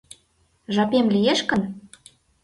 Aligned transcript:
Жапем 0.75 1.07
лиеш 1.13 1.39
гын? 1.49 1.61